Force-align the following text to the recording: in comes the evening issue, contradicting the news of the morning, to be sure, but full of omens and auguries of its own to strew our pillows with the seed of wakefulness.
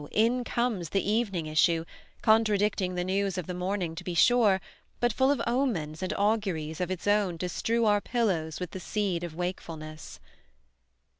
in 0.09 0.43
comes 0.43 0.89
the 0.89 1.07
evening 1.11 1.45
issue, 1.45 1.85
contradicting 2.23 2.95
the 2.95 3.03
news 3.03 3.37
of 3.37 3.45
the 3.45 3.53
morning, 3.53 3.93
to 3.93 4.03
be 4.03 4.15
sure, 4.15 4.59
but 4.99 5.13
full 5.13 5.29
of 5.29 5.39
omens 5.45 6.01
and 6.01 6.11
auguries 6.13 6.81
of 6.81 6.89
its 6.89 7.05
own 7.05 7.37
to 7.37 7.47
strew 7.47 7.85
our 7.85 8.01
pillows 8.01 8.59
with 8.59 8.71
the 8.71 8.79
seed 8.79 9.23
of 9.23 9.35
wakefulness. 9.35 10.19